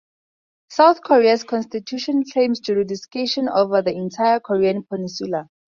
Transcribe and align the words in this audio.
South 0.67 1.03
Korea's 1.03 1.43
constitution 1.43 2.23
claims 2.33 2.59
jurisdiction 2.59 3.47
over 3.47 3.83
the 3.83 3.95
entire 3.95 4.39
Korean 4.39 4.81
peninsula. 4.83 5.47